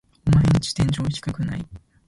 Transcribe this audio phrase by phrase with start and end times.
[0.25, 1.65] オマエんち天井低くない？